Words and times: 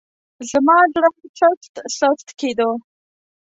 زما 0.49 0.77
زړه 0.93 1.09
سست 1.37 1.73
سست 1.97 2.27
کېدو. 2.39 2.69